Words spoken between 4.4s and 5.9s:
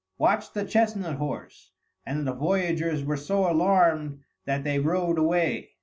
that they rowed away.